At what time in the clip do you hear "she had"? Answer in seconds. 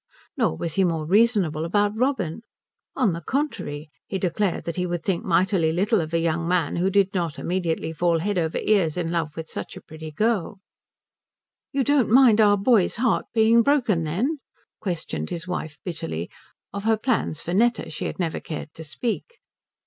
17.91-18.17